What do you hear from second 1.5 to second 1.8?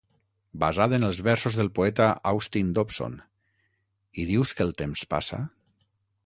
del